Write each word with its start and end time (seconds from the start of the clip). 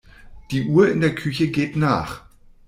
Die 0.49 0.63
Uhr 0.65 0.89
in 0.91 0.99
der 0.99 1.13
Küche 1.13 1.51
geht 1.51 1.75
nach. 1.75 2.23